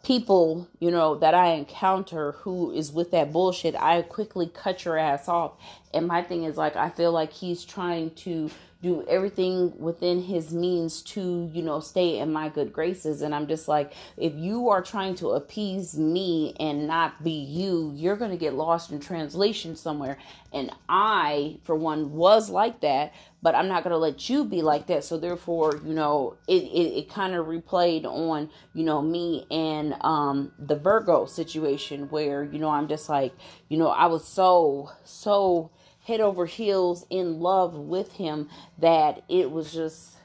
people, 0.03 0.67
you 0.79 0.91
know, 0.91 1.15
that 1.15 1.33
I 1.33 1.53
encounter 1.53 2.33
who 2.33 2.71
is 2.71 2.91
with 2.91 3.11
that 3.11 3.31
bullshit, 3.31 3.75
I 3.75 4.01
quickly 4.01 4.47
cut 4.53 4.85
your 4.85 4.97
ass 4.97 5.27
off. 5.27 5.53
And 5.93 6.07
my 6.07 6.21
thing 6.21 6.43
is 6.43 6.57
like, 6.57 6.75
I 6.75 6.89
feel 6.89 7.11
like 7.11 7.31
he's 7.31 7.63
trying 7.63 8.11
to 8.15 8.49
do 8.83 9.03
everything 9.07 9.73
within 9.79 10.21
his 10.21 10.53
means 10.53 11.01
to, 11.01 11.49
you 11.53 11.61
know, 11.61 11.79
stay 11.79 12.19
in 12.19 12.33
my 12.33 12.49
good 12.49 12.73
graces. 12.73 13.21
And 13.21 13.33
I'm 13.33 13.47
just 13.47 13.69
like, 13.69 13.93
if 14.17 14.35
you 14.35 14.67
are 14.69 14.81
trying 14.81 15.15
to 15.15 15.29
appease 15.29 15.97
me 15.97 16.53
and 16.59 16.85
not 16.85 17.23
be 17.23 17.31
you, 17.31 17.93
you're 17.95 18.17
going 18.17 18.31
to 18.31 18.37
get 18.37 18.55
lost 18.55 18.91
in 18.91 18.99
translation 18.99 19.77
somewhere. 19.77 20.17
And 20.51 20.69
I, 20.89 21.59
for 21.63 21.75
one, 21.75 22.11
was 22.11 22.49
like 22.49 22.81
that, 22.81 23.13
but 23.41 23.55
I'm 23.55 23.69
not 23.69 23.83
going 23.83 23.91
to 23.91 23.97
let 23.97 24.29
you 24.29 24.43
be 24.43 24.61
like 24.61 24.87
that. 24.87 25.05
So 25.05 25.17
therefore, 25.17 25.79
you 25.85 25.93
know, 25.93 26.35
it, 26.49 26.63
it, 26.63 26.97
it 26.97 27.09
kind 27.09 27.35
of 27.35 27.45
replayed 27.45 28.03
on, 28.03 28.49
you 28.73 28.83
know, 28.83 29.01
me 29.01 29.47
and 29.49 29.95
um, 30.01 30.51
the 30.59 30.75
Virgo 30.75 31.25
situation 31.25 32.09
where, 32.09 32.43
you 32.43 32.59
know, 32.59 32.69
I'm 32.69 32.89
just 32.89 33.07
like, 33.07 33.33
you 33.69 33.77
know, 33.77 33.87
I 33.87 34.07
was 34.07 34.27
so, 34.27 34.89
so 35.05 35.71
head 36.03 36.19
over 36.21 36.45
heels 36.45 37.05
in 37.09 37.39
love 37.39 37.73
with 37.75 38.13
him 38.13 38.49
that 38.77 39.23
it 39.29 39.49
was 39.49 39.73
just 39.73 40.15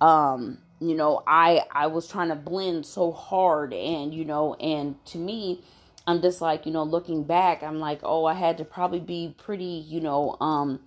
um 0.00 0.58
you 0.80 0.94
know 0.94 1.22
i 1.26 1.62
i 1.72 1.86
was 1.86 2.06
trying 2.06 2.28
to 2.28 2.34
blend 2.34 2.84
so 2.84 3.10
hard 3.10 3.72
and 3.72 4.14
you 4.14 4.24
know 4.24 4.54
and 4.54 5.02
to 5.06 5.16
me 5.18 5.62
i'm 6.06 6.20
just 6.20 6.40
like 6.40 6.66
you 6.66 6.72
know 6.72 6.82
looking 6.82 7.22
back 7.24 7.62
i'm 7.62 7.78
like 7.78 8.00
oh 8.02 8.26
i 8.26 8.34
had 8.34 8.58
to 8.58 8.64
probably 8.64 9.00
be 9.00 9.34
pretty 9.38 9.84
you 9.88 10.00
know 10.00 10.36
um 10.40 10.80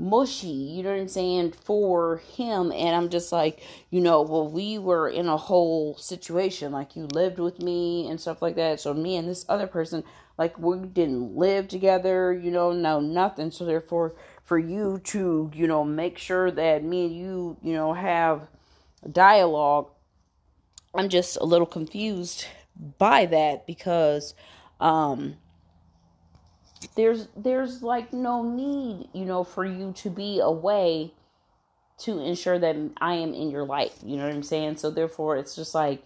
mushy, 0.00 0.48
you 0.48 0.82
know 0.82 0.90
what 0.90 1.00
I'm 1.00 1.08
saying, 1.08 1.52
for 1.52 2.18
him. 2.34 2.72
And 2.72 2.96
I'm 2.96 3.10
just 3.10 3.30
like, 3.30 3.62
you 3.90 4.00
know, 4.00 4.22
well, 4.22 4.48
we 4.48 4.78
were 4.78 5.08
in 5.08 5.28
a 5.28 5.36
whole 5.36 5.96
situation. 5.96 6.72
Like, 6.72 6.96
you 6.96 7.06
lived 7.12 7.38
with 7.38 7.60
me 7.60 8.08
and 8.08 8.20
stuff 8.20 8.42
like 8.42 8.56
that. 8.56 8.80
So, 8.80 8.94
me 8.94 9.16
and 9.16 9.28
this 9.28 9.44
other 9.48 9.66
person, 9.66 10.02
like, 10.38 10.58
we 10.58 10.78
didn't 10.78 11.36
live 11.36 11.68
together, 11.68 12.32
you 12.32 12.50
know, 12.50 12.72
no, 12.72 12.98
nothing. 12.98 13.50
So, 13.50 13.64
therefore, 13.64 14.14
for 14.42 14.58
you 14.58 15.00
to, 15.04 15.50
you 15.54 15.66
know, 15.66 15.84
make 15.84 16.18
sure 16.18 16.50
that 16.50 16.82
me 16.82 17.06
and 17.06 17.14
you, 17.14 17.56
you 17.62 17.74
know, 17.74 17.92
have 17.92 18.48
dialogue, 19.12 19.90
I'm 20.94 21.08
just 21.08 21.36
a 21.36 21.44
little 21.44 21.66
confused 21.66 22.46
by 22.98 23.26
that 23.26 23.66
because, 23.66 24.34
um, 24.80 25.36
there's 26.96 27.28
there's 27.36 27.82
like 27.82 28.12
no 28.12 28.42
need 28.42 29.08
you 29.12 29.24
know 29.24 29.44
for 29.44 29.64
you 29.64 29.92
to 29.92 30.10
be 30.10 30.40
away 30.40 31.12
to 31.98 32.18
ensure 32.18 32.58
that 32.58 32.76
I 33.00 33.14
am 33.14 33.34
in 33.34 33.50
your 33.50 33.64
life 33.64 33.98
you 34.04 34.16
know 34.16 34.24
what 34.24 34.34
I'm 34.34 34.42
saying 34.42 34.78
so 34.78 34.90
therefore 34.90 35.36
it's 35.36 35.54
just 35.54 35.74
like 35.74 36.02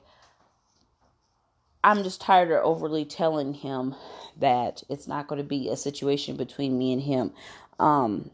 I'm 1.83 2.03
just 2.03 2.21
tired 2.21 2.51
of 2.51 2.65
overly 2.65 3.05
telling 3.05 3.55
him 3.55 3.95
that 4.39 4.83
it's 4.89 5.07
not 5.07 5.29
going 5.29 5.39
to 5.39 5.49
be 5.49 5.69
a 5.69 5.77
situation 5.77 6.37
between 6.37 6.77
me 6.79 6.93
and 6.93 7.03
him 7.03 7.33
um 7.79 8.31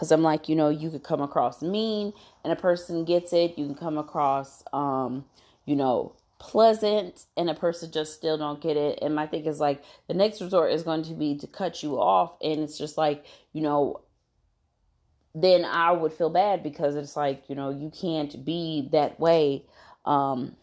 because 0.00 0.12
I'm 0.12 0.22
like, 0.22 0.48
you 0.48 0.56
know, 0.56 0.70
you 0.70 0.88
could 0.88 1.02
come 1.02 1.20
across 1.20 1.60
mean 1.60 2.14
and 2.42 2.50
a 2.50 2.56
person 2.56 3.04
gets 3.04 3.34
it. 3.34 3.58
You 3.58 3.66
can 3.66 3.74
come 3.74 3.98
across, 3.98 4.64
um, 4.72 5.26
you 5.66 5.76
know, 5.76 6.14
pleasant 6.40 7.26
and 7.36 7.50
a 7.50 7.54
person 7.54 7.92
just 7.92 8.14
still 8.14 8.38
don't 8.38 8.62
get 8.62 8.76
it. 8.76 8.98
And 9.02 9.14
my 9.14 9.26
thing 9.26 9.44
is 9.44 9.60
like 9.60 9.84
the 10.08 10.14
next 10.14 10.40
resort 10.40 10.72
is 10.72 10.82
going 10.82 11.02
to 11.04 11.14
be 11.14 11.36
to 11.36 11.46
cut 11.46 11.82
you 11.82 12.00
off. 12.00 12.32
And 12.42 12.60
it's 12.60 12.78
just 12.78 12.98
like 12.98 13.24
you 13.52 13.62
know 13.62 14.00
then 15.32 15.64
i 15.64 15.92
would 15.92 16.12
feel 16.12 16.28
bad 16.28 16.60
because 16.60 16.96
it's 16.96 17.16
like 17.16 17.44
you 17.48 17.54
know 17.54 17.70
you 17.70 17.88
can't 17.88 18.44
be 18.44 18.88
that 18.90 19.20
way 19.20 19.64
um 20.04 20.56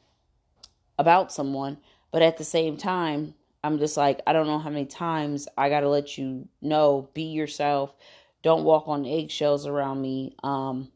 about 1.00 1.32
someone. 1.32 1.78
But 2.12 2.22
at 2.22 2.38
the 2.38 2.44
same 2.44 2.76
time 2.76 3.36
i'm 3.64 3.78
just 3.80 3.96
like 3.96 4.22
i 4.26 4.34
don't 4.34 4.48
know 4.48 4.60
how 4.60 4.70
many 4.70 4.86
times 4.86 5.48
i 5.58 5.70
got 5.70 5.82
to 5.82 5.90
let 5.90 6.18
you 6.18 6.48
know 6.62 7.08
be 7.14 7.24
yourself. 7.24 7.94
Don't 8.42 8.64
walk 8.64 8.88
on 8.88 9.06
eggshells 9.06 9.68
around 9.68 10.02
me. 10.02 10.36
Um 10.44 10.90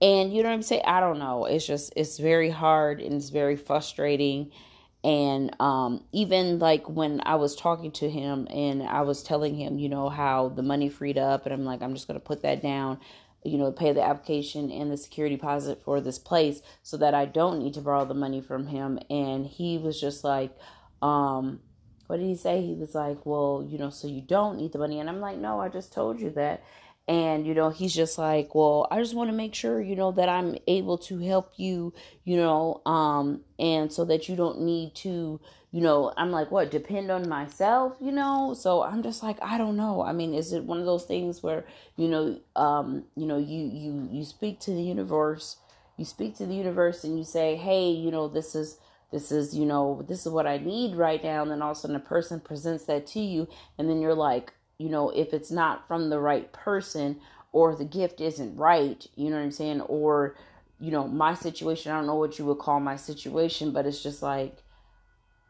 and 0.00 0.32
you 0.32 0.42
know 0.42 0.48
what 0.48 0.54
I'm 0.54 0.62
saying? 0.62 0.82
I 0.86 1.00
don't 1.00 1.18
know. 1.18 1.46
It's 1.46 1.66
just 1.66 1.92
it's 1.96 2.18
very 2.18 2.50
hard 2.50 3.00
and 3.00 3.14
it's 3.14 3.30
very 3.30 3.56
frustrating. 3.56 4.52
And 5.04 5.54
um 5.60 6.04
even 6.12 6.58
like 6.58 6.88
when 6.88 7.20
I 7.24 7.36
was 7.36 7.56
talking 7.56 7.90
to 7.92 8.08
him 8.08 8.46
and 8.50 8.82
I 8.82 9.02
was 9.02 9.22
telling 9.22 9.54
him, 9.54 9.78
you 9.78 9.88
know, 9.88 10.08
how 10.08 10.50
the 10.50 10.62
money 10.62 10.88
freed 10.88 11.18
up 11.18 11.46
and 11.46 11.52
I'm 11.52 11.64
like, 11.64 11.82
I'm 11.82 11.94
just 11.94 12.06
gonna 12.06 12.20
put 12.20 12.42
that 12.42 12.62
down, 12.62 12.98
you 13.44 13.58
know, 13.58 13.72
pay 13.72 13.92
the 13.92 14.02
application 14.02 14.70
and 14.70 14.90
the 14.90 14.96
security 14.96 15.36
deposit 15.36 15.82
for 15.82 16.00
this 16.00 16.18
place 16.18 16.62
so 16.82 16.96
that 16.98 17.14
I 17.14 17.24
don't 17.24 17.58
need 17.58 17.74
to 17.74 17.80
borrow 17.80 18.04
the 18.04 18.14
money 18.14 18.40
from 18.40 18.68
him. 18.68 19.00
And 19.10 19.46
he 19.46 19.78
was 19.78 20.00
just 20.00 20.22
like, 20.22 20.56
um, 21.02 21.60
what 22.08 22.18
did 22.18 22.26
he 22.26 22.36
say? 22.36 22.62
He 22.62 22.74
was 22.74 22.94
like, 22.94 23.24
Well, 23.24 23.66
you 23.68 23.78
know, 23.78 23.90
so 23.90 24.08
you 24.08 24.22
don't 24.22 24.56
need 24.56 24.72
the 24.72 24.78
money. 24.78 24.98
And 24.98 25.08
I'm 25.08 25.20
like, 25.20 25.38
No, 25.38 25.60
I 25.60 25.68
just 25.68 25.92
told 25.92 26.20
you 26.20 26.30
that 26.30 26.62
and 27.08 27.46
you 27.46 27.54
know 27.54 27.70
he's 27.70 27.94
just 27.94 28.18
like 28.18 28.54
well 28.54 28.86
i 28.90 29.00
just 29.00 29.14
want 29.14 29.30
to 29.30 29.36
make 29.36 29.54
sure 29.54 29.80
you 29.80 29.96
know 29.96 30.12
that 30.12 30.28
i'm 30.28 30.56
able 30.66 30.98
to 30.98 31.18
help 31.18 31.52
you 31.56 31.92
you 32.24 32.36
know 32.36 32.82
um 32.84 33.40
and 33.58 33.90
so 33.92 34.04
that 34.04 34.28
you 34.28 34.36
don't 34.36 34.60
need 34.60 34.94
to 34.94 35.40
you 35.72 35.80
know 35.80 36.12
i'm 36.18 36.30
like 36.30 36.50
what 36.50 36.70
depend 36.70 37.10
on 37.10 37.28
myself 37.28 37.96
you 38.00 38.12
know? 38.12 38.54
So 38.54 38.82
i'm 38.82 39.02
just 39.02 39.22
like 39.22 39.38
i 39.42 39.56
don't 39.56 39.76
know. 39.76 40.02
I 40.02 40.12
mean 40.12 40.34
is 40.34 40.52
it 40.52 40.64
one 40.64 40.78
of 40.78 40.86
those 40.86 41.04
things 41.04 41.42
where 41.42 41.64
you 41.96 42.08
know 42.08 42.38
um 42.54 43.04
you 43.16 43.26
know 43.26 43.38
you 43.38 43.64
you 43.72 44.08
you 44.12 44.24
speak 44.24 44.60
to 44.60 44.70
the 44.70 44.82
universe 44.82 45.56
you 45.96 46.04
speak 46.04 46.36
to 46.36 46.46
the 46.46 46.54
universe 46.54 47.04
and 47.04 47.18
you 47.18 47.24
say 47.24 47.56
hey 47.56 47.90
you 47.90 48.10
know 48.10 48.28
this 48.28 48.54
is 48.54 48.78
this 49.10 49.32
is 49.32 49.56
you 49.56 49.64
know 49.64 50.04
this 50.08 50.26
is 50.26 50.32
what 50.32 50.46
i 50.46 50.58
need 50.58 50.94
right 50.94 51.24
now 51.24 51.42
and 51.42 51.50
then 51.50 51.62
all 51.62 51.72
of 51.72 51.76
a 51.76 51.80
sudden 51.80 51.96
a 51.96 52.00
person 52.00 52.40
presents 52.40 52.84
that 52.84 53.06
to 53.06 53.20
you 53.20 53.48
and 53.78 53.88
then 53.88 54.00
you're 54.00 54.14
like 54.14 54.52
you 54.78 54.88
know, 54.88 55.10
if 55.10 55.34
it's 55.34 55.50
not 55.50 55.86
from 55.88 56.08
the 56.08 56.20
right 56.20 56.52
person 56.52 57.20
or 57.52 57.74
the 57.74 57.84
gift 57.84 58.20
isn't 58.20 58.56
right, 58.56 59.06
you 59.16 59.30
know 59.30 59.36
what 59.36 59.42
I'm 59.42 59.50
saying? 59.50 59.80
Or, 59.82 60.36
you 60.78 60.90
know, 60.90 61.08
my 61.08 61.34
situation, 61.34 61.92
I 61.92 61.96
don't 61.96 62.06
know 62.06 62.14
what 62.14 62.38
you 62.38 62.44
would 62.46 62.58
call 62.58 62.78
my 62.78 62.96
situation, 62.96 63.72
but 63.72 63.86
it's 63.86 64.02
just 64.02 64.22
like, 64.22 64.62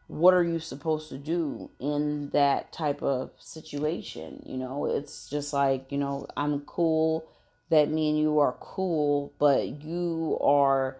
what 0.07 0.33
are 0.33 0.43
you 0.43 0.59
supposed 0.59 1.09
to 1.09 1.17
do 1.19 1.69
in 1.79 2.31
that 2.31 2.73
type 2.73 3.03
of 3.03 3.29
situation? 3.37 4.41
You 4.43 4.57
know, 4.57 4.85
it's 4.87 5.29
just 5.29 5.53
like, 5.53 5.91
you 5.91 5.99
know, 5.99 6.25
I'm 6.35 6.61
cool 6.61 7.29
that 7.69 7.91
me 7.91 8.09
and 8.09 8.17
you 8.17 8.39
are 8.39 8.55
cool, 8.59 9.31
but 9.37 9.83
you 9.83 10.39
are 10.41 10.97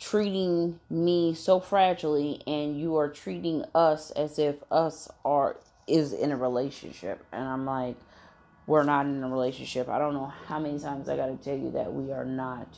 treating 0.00 0.80
me 0.90 1.34
so 1.34 1.60
fragilely 1.60 2.42
and 2.46 2.80
you 2.80 2.96
are 2.96 3.08
treating 3.08 3.64
us 3.74 4.10
as 4.12 4.38
if 4.38 4.56
us 4.70 5.08
are 5.24 5.56
is 5.88 6.12
in 6.12 6.32
a 6.32 6.36
relationship. 6.36 7.24
And 7.32 7.42
I'm 7.42 7.64
like, 7.64 7.96
we're 8.66 8.84
not 8.84 9.06
in 9.06 9.22
a 9.22 9.28
relationship. 9.28 9.88
I 9.88 9.98
don't 9.98 10.14
know 10.14 10.32
how 10.46 10.58
many 10.58 10.78
times 10.78 11.08
I 11.08 11.16
got 11.16 11.26
to 11.26 11.36
tell 11.36 11.56
you 11.56 11.70
that 11.72 11.92
we 11.92 12.12
are 12.12 12.24
not 12.24 12.68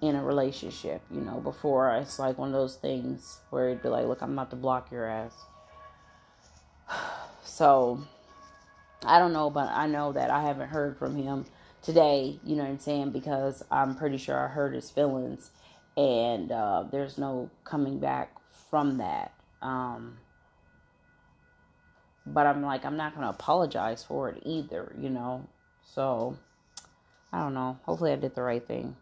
in 0.00 0.16
a 0.16 0.22
relationship. 0.22 1.00
You 1.10 1.22
know, 1.22 1.40
before 1.40 1.94
it's 1.96 2.18
like 2.18 2.38
one 2.38 2.48
of 2.48 2.54
those 2.54 2.76
things 2.76 3.40
where 3.50 3.68
it'd 3.68 3.82
be 3.82 3.88
like, 3.88 4.06
look, 4.06 4.22
I'm 4.22 4.32
about 4.32 4.50
to 4.50 4.56
block 4.56 4.90
your 4.90 5.08
ass. 5.08 5.32
So 7.44 8.00
I 9.04 9.18
don't 9.18 9.32
know, 9.32 9.50
but 9.50 9.68
I 9.68 9.86
know 9.86 10.12
that 10.12 10.30
I 10.30 10.42
haven't 10.42 10.68
heard 10.68 10.96
from 10.96 11.16
him 11.16 11.44
today, 11.82 12.38
you 12.44 12.54
know 12.54 12.62
what 12.62 12.70
I'm 12.70 12.78
saying? 12.78 13.10
Because 13.10 13.62
I'm 13.70 13.96
pretty 13.96 14.16
sure 14.16 14.38
I 14.38 14.46
hurt 14.46 14.74
his 14.74 14.90
feelings 14.90 15.50
and 15.96 16.50
uh, 16.50 16.84
there's 16.90 17.18
no 17.18 17.50
coming 17.64 17.98
back 17.98 18.34
from 18.70 18.98
that. 18.98 19.32
Um, 19.60 20.18
but 22.26 22.46
I'm 22.46 22.62
like, 22.62 22.84
I'm 22.84 22.96
not 22.96 23.14
going 23.14 23.24
to 23.26 23.30
apologize 23.30 24.04
for 24.04 24.28
it 24.30 24.42
either, 24.44 24.94
you 24.98 25.10
know? 25.10 25.46
So, 25.94 26.36
I 27.32 27.40
don't 27.40 27.54
know. 27.54 27.78
Hopefully, 27.84 28.12
I 28.12 28.16
did 28.16 28.34
the 28.34 28.42
right 28.42 28.66
thing. 28.66 28.96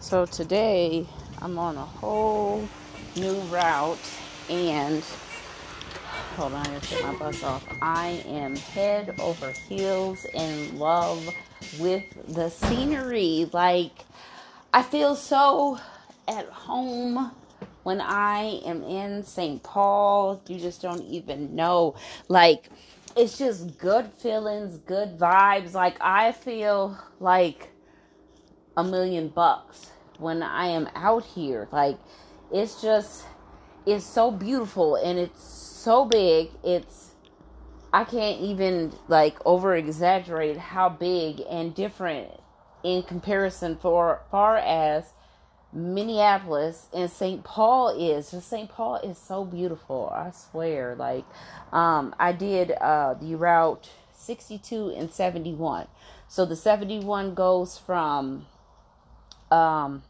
So, 0.00 0.26
today 0.26 1.06
I'm 1.40 1.58
on 1.58 1.76
a 1.76 1.84
whole 1.84 2.68
new 3.16 3.38
route 3.42 3.98
and 4.50 5.02
hold 6.36 6.52
on, 6.52 6.66
I 6.66 6.74
gotta 6.74 6.86
take 6.86 7.02
my 7.02 7.14
bus 7.16 7.42
off. 7.42 7.64
I 7.80 8.22
am 8.26 8.56
head 8.56 9.14
over 9.18 9.50
heels 9.50 10.24
in 10.34 10.78
love 10.78 11.34
with 11.78 12.04
the 12.34 12.48
scenery. 12.50 13.48
Like, 13.52 14.04
I 14.72 14.82
feel 14.82 15.14
so 15.14 15.78
at 16.28 16.46
home 16.46 17.32
when 17.82 18.00
I 18.00 18.60
am 18.64 18.82
in 18.84 19.22
St. 19.24 19.62
Paul, 19.62 20.42
you 20.46 20.58
just 20.58 20.82
don't 20.82 21.02
even 21.02 21.54
know. 21.54 21.96
Like, 22.28 22.68
it's 23.16 23.38
just 23.38 23.78
good 23.78 24.06
feelings, 24.12 24.78
good 24.78 25.18
vibes. 25.18 25.74
Like, 25.74 25.96
I 26.00 26.32
feel 26.32 26.98
like 27.20 27.70
a 28.76 28.84
million 28.84 29.28
bucks 29.28 29.90
when 30.18 30.42
I 30.42 30.66
am 30.68 30.88
out 30.94 31.24
here. 31.24 31.68
Like, 31.72 31.98
it's 32.52 32.80
just, 32.80 33.24
it's 33.86 34.04
so 34.04 34.30
beautiful 34.30 34.96
and 34.96 35.18
it's 35.18 35.42
so 35.42 36.04
big. 36.04 36.50
It's, 36.62 37.10
I 37.92 38.04
can't 38.04 38.40
even 38.40 38.92
like 39.08 39.36
over 39.44 39.76
exaggerate 39.76 40.56
how 40.56 40.88
big 40.88 41.42
and 41.48 41.74
different 41.74 42.30
in 42.82 43.02
comparison 43.02 43.76
for 43.76 44.22
far 44.30 44.56
as 44.56 45.12
Minneapolis 45.72 46.88
and 46.92 47.10
St. 47.10 47.42
Paul 47.44 47.88
is. 47.88 48.28
St. 48.28 48.68
Paul 48.68 48.96
is 48.96 49.18
so 49.18 49.44
beautiful. 49.44 50.12
I 50.14 50.30
swear. 50.30 50.94
Like, 50.94 51.24
um, 51.72 52.14
I 52.18 52.32
did 52.32 52.72
uh, 52.72 53.14
the 53.14 53.34
route 53.34 53.90
62 54.14 54.90
and 54.96 55.10
71. 55.10 55.86
So 56.28 56.46
the 56.46 56.56
71 56.56 57.34
goes 57.34 57.78
from, 57.78 58.46
um, 59.50 60.02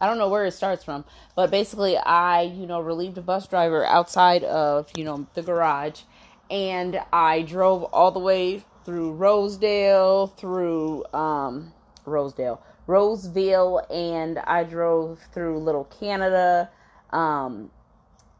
I 0.00 0.06
don't 0.06 0.18
know 0.18 0.28
where 0.28 0.44
it 0.44 0.52
starts 0.52 0.84
from, 0.84 1.04
but 1.34 1.50
basically, 1.50 1.96
I, 1.96 2.42
you 2.42 2.66
know, 2.66 2.80
relieved 2.80 3.18
a 3.18 3.22
bus 3.22 3.46
driver 3.48 3.84
outside 3.84 4.44
of, 4.44 4.90
you 4.96 5.04
know, 5.04 5.26
the 5.34 5.42
garage, 5.42 6.02
and 6.50 7.00
I 7.12 7.42
drove 7.42 7.84
all 7.84 8.12
the 8.12 8.20
way 8.20 8.62
through 8.84 9.12
Rosedale, 9.14 10.28
through, 10.28 11.04
um, 11.12 11.72
Rosedale, 12.04 12.62
Roseville, 12.86 13.86
and 13.90 14.38
I 14.38 14.64
drove 14.64 15.20
through 15.32 15.58
Little 15.58 15.84
Canada. 15.84 16.70
Um, 17.10 17.70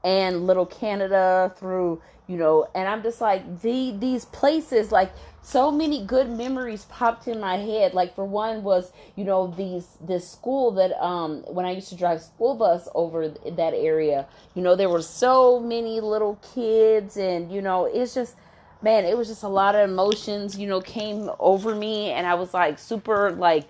and 0.07 0.47
Little 0.47 0.67
Canada 0.67 1.53
through, 1.57 2.01
you 2.29 2.37
know, 2.37 2.69
and 2.77 2.89
I'm 2.89 3.03
just 3.03 3.21
like 3.21 3.61
the 3.63 3.93
these 3.99 4.25
places 4.27 4.93
like 4.93 5.11
so 5.43 5.73
many 5.73 6.05
good 6.05 6.31
memories 6.31 6.85
popped 6.85 7.27
in 7.27 7.41
my 7.41 7.57
head. 7.57 7.93
Like 7.93 8.15
for 8.15 8.25
one 8.25 8.63
was, 8.63 8.93
you 9.17 9.25
know, 9.25 9.49
these 9.49 9.99
this 10.01 10.31
school 10.31 10.71
that 10.73 10.93
um 11.05 11.43
when 11.49 11.67
I 11.67 11.73
used 11.73 11.89
to 11.89 11.97
drive 11.97 12.23
school 12.23 12.55
bus 12.55 12.89
over 12.95 13.29
that 13.29 13.75
area, 13.75 14.29
you 14.55 14.63
know, 14.63 14.77
there 14.77 14.89
were 14.89 15.03
so 15.03 15.59
many 15.59 16.01
little 16.01 16.39
kids 16.55 17.17
and 17.17 17.51
you 17.51 17.61
know, 17.61 17.87
it's 17.87 18.15
just 18.15 18.37
man, 18.83 19.05
it 19.05 19.19
was 19.19 19.27
just 19.27 19.43
a 19.43 19.49
lot 19.49 19.75
of 19.75 19.91
emotions, 19.91 20.57
you 20.57 20.69
know, 20.69 20.81
came 20.81 21.31
over 21.41 21.75
me 21.75 22.11
and 22.11 22.29
I 22.29 22.35
was 22.35 22.55
like 22.55 22.79
super 22.79 23.33
like 23.33 23.65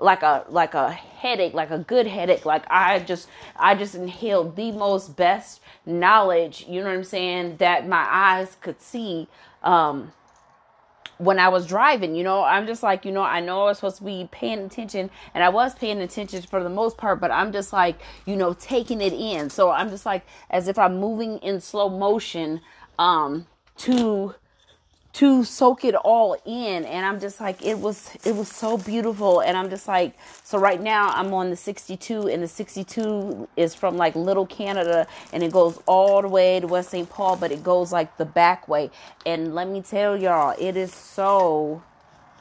like 0.00 0.22
a 0.22 0.44
like 0.48 0.74
a 0.74 0.90
headache 0.92 1.54
like 1.54 1.70
a 1.70 1.78
good 1.78 2.06
headache 2.06 2.46
like 2.46 2.64
i 2.70 2.98
just 3.00 3.28
i 3.56 3.74
just 3.74 3.94
inhaled 3.94 4.54
the 4.54 4.70
most 4.72 5.16
best 5.16 5.60
knowledge 5.84 6.64
you 6.68 6.80
know 6.80 6.86
what 6.86 6.94
i'm 6.96 7.04
saying 7.04 7.56
that 7.56 7.88
my 7.88 8.06
eyes 8.08 8.56
could 8.60 8.80
see 8.80 9.26
um 9.64 10.12
when 11.18 11.38
I 11.40 11.48
was 11.48 11.66
driving, 11.66 12.14
you 12.14 12.22
know, 12.22 12.44
I'm 12.44 12.66
just 12.66 12.82
like, 12.82 13.04
you 13.04 13.10
know, 13.10 13.22
I 13.22 13.40
know 13.40 13.62
I 13.62 13.64
was 13.64 13.78
supposed 13.78 13.98
to 13.98 14.04
be 14.04 14.28
paying 14.30 14.60
attention 14.60 15.10
and 15.34 15.42
I 15.42 15.48
was 15.48 15.74
paying 15.74 16.00
attention 16.00 16.42
for 16.42 16.62
the 16.62 16.68
most 16.70 16.96
part, 16.96 17.20
but 17.20 17.30
I'm 17.30 17.52
just 17.52 17.72
like, 17.72 18.00
you 18.24 18.36
know, 18.36 18.54
taking 18.54 19.00
it 19.00 19.12
in. 19.12 19.50
So 19.50 19.70
I'm 19.70 19.90
just 19.90 20.06
like 20.06 20.24
as 20.48 20.68
if 20.68 20.78
I'm 20.78 20.98
moving 20.98 21.38
in 21.38 21.60
slow 21.60 21.88
motion 21.88 22.60
um 22.98 23.46
to 23.78 24.34
to 25.18 25.44
soak 25.44 25.84
it 25.84 25.94
all 25.94 26.36
in 26.44 26.84
and 26.84 27.04
i'm 27.04 27.18
just 27.18 27.40
like 27.40 27.64
it 27.64 27.78
was 27.78 28.10
it 28.24 28.34
was 28.34 28.48
so 28.48 28.76
beautiful 28.76 29.40
and 29.40 29.56
i'm 29.56 29.68
just 29.68 29.88
like 29.88 30.16
so 30.44 30.58
right 30.58 30.80
now 30.80 31.08
i'm 31.08 31.32
on 31.34 31.50
the 31.50 31.56
62 31.56 32.28
and 32.28 32.42
the 32.42 32.48
62 32.48 33.48
is 33.56 33.74
from 33.74 33.96
like 33.96 34.14
little 34.14 34.46
canada 34.46 35.06
and 35.32 35.42
it 35.42 35.52
goes 35.52 35.78
all 35.86 36.22
the 36.22 36.28
way 36.28 36.60
to 36.60 36.66
west 36.66 36.90
st 36.90 37.08
paul 37.10 37.36
but 37.36 37.50
it 37.50 37.62
goes 37.62 37.92
like 37.92 38.16
the 38.16 38.24
back 38.24 38.68
way. 38.68 38.90
And 39.26 39.54
let 39.54 39.68
me 39.68 39.80
tell 39.80 40.16
y'all 40.16 40.54
it 40.58 40.76
is 40.76 40.92
so 40.92 41.82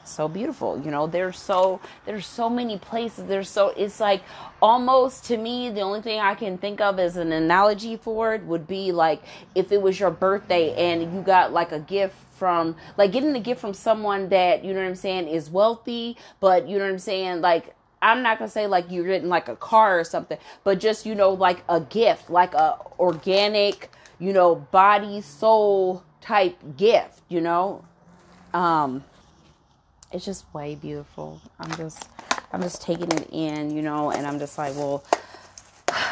so 0.04 0.28
beautiful 0.30 0.82
you 0.84 0.90
know? 0.90 1.06
There's 1.08 1.38
so 1.38 1.82
there's 2.06 2.26
so 2.26 2.50
many 2.50 2.78
places. 2.78 3.26
There's 3.26 3.50
so 3.50 3.70
it's 3.70 4.00
like 4.00 4.22
almost 4.62 5.26
to 5.26 5.38
me 5.38 5.70
the 5.70 5.82
only 5.82 6.02
thing 6.02 6.20
i 6.20 6.34
can 6.34 6.58
think 6.58 6.82
of 6.82 6.98
as 6.98 7.16
an 7.16 7.32
analogy 7.32 7.96
for 7.96 8.34
it 8.34 8.42
would 8.44 8.66
be 8.66 8.92
like 8.92 9.22
if 9.54 9.72
it 9.72 9.80
was 9.80 10.00
your 10.00 10.10
birthday 10.10 10.74
and 10.74 11.14
you 11.14 11.22
got 11.22 11.54
like 11.54 11.72
a 11.72 11.80
gift 11.80 12.16
from 12.38 12.76
like 12.98 13.12
getting 13.12 13.36
a 13.36 13.40
gift 13.40 13.60
from 13.60 13.74
someone 13.74 14.30
that 14.30 14.64
you 14.64 14.74
know 14.74 14.80
what 14.80 14.88
i'm 14.88 14.96
saying 14.96 15.28
is 15.28 15.50
wealthy 15.50 16.16
but 16.40 16.68
you 16.68 16.78
know 16.78 16.86
what 16.86 16.92
i'm 16.92 17.00
saying 17.00 17.42
like 17.42 17.74
I'm 18.02 18.22
not 18.22 18.38
gonna 18.38 18.50
say 18.50 18.68
like 18.68 18.86
you're 18.90 19.06
getting 19.08 19.30
like 19.30 19.48
a 19.48 19.56
car 19.56 20.00
or 20.00 20.04
something, 20.04 20.38
but 20.64 20.80
just 20.80 21.06
you 21.06 21.16
know 21.16 21.32
like 21.32 21.64
a 21.68 21.82
gift, 21.82 22.30
like 22.30 22.54
a 22.54 22.78
organic, 23.00 23.92
you 24.20 24.34
know, 24.34 24.56
body 24.56 25.22
soul 25.22 26.04
type 26.22 26.58
gift, 26.78 27.22
you 27.28 27.42
know. 27.42 27.84
Um, 28.54 29.04
it's 30.12 30.26
just 30.26 30.46
way 30.54 30.76
beautiful. 30.76 31.42
I'm 31.60 31.76
just 31.76 32.08
I'm 32.54 32.62
just 32.62 32.82
taking 32.82 33.12
it 33.12 33.30
in, 33.32 33.76
you 33.76 33.82
know, 33.82 34.12
and 34.12 34.26
I'm 34.26 34.40
just 34.40 34.58
like, 34.58 34.76
well, 34.76 35.04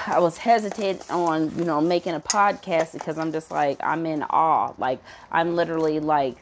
I 0.08 0.20
was 0.20 0.38
hesitant 0.38 1.10
on, 1.12 1.58
you 1.58 1.66
know, 1.66 1.82
making 1.82 2.14
a 2.14 2.20
podcast 2.20 2.94
because 2.94 3.18
I'm 3.18 3.32
just 3.32 3.52
like 3.52 3.80
I'm 3.84 4.06
in 4.06 4.24
awe. 4.24 4.74
Like 4.78 5.00
I'm 5.32 5.56
literally 5.56 6.00
like 6.00 6.38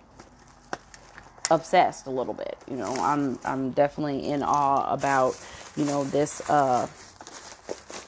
obsessed 1.52 2.08
a 2.08 2.10
little 2.10 2.34
bit, 2.34 2.58
you 2.70 2.76
know. 2.78 2.94
I'm 2.96 3.40
I'm 3.44 3.72
definitely 3.72 4.30
in 4.30 4.44
awe 4.44 4.92
about, 4.92 5.40
you 5.76 5.86
know, 5.86 6.04
this 6.04 6.48
uh 6.50 6.88